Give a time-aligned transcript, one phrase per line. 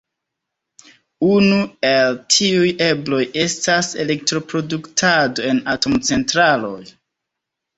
[1.31, 6.83] Unu el tiuj ebloj estas elektroproduktado en atomcentraloj.